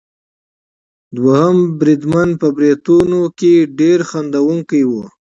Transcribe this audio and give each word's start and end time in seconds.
دوهم 1.15 1.57
بریدمن 1.79 2.29
په 2.41 2.47
بریتونو 2.57 3.21
کې 3.39 3.53
ډېر 3.79 3.99
خندوونکی 4.09 4.81
وو. 4.89 5.03